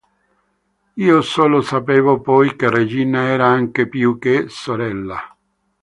[1.03, 5.37] Io solo sapevo poi che Regina era anche più che sorella.